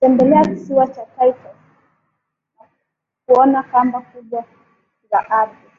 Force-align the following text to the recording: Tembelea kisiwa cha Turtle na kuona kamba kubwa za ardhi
Tembelea 0.00 0.42
kisiwa 0.44 0.86
cha 0.86 1.06
Turtle 1.06 1.52
na 2.58 2.68
kuona 3.26 3.62
kamba 3.62 4.00
kubwa 4.00 4.44
za 5.10 5.30
ardhi 5.30 5.70